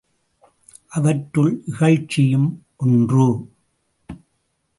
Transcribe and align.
அவற்றுள் 0.87 1.61
இகழ்ச்சியும் 1.65 2.49
ஒன்று. 2.77 3.27